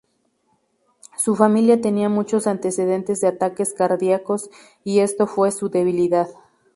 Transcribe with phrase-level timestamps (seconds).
[1.15, 4.49] Su familia tenía muchos antecedentes de ataques cardíacos,
[4.83, 6.27] y esto fue su debilidad.